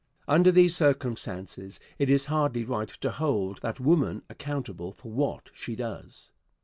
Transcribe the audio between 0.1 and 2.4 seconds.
Under these circumstances, it is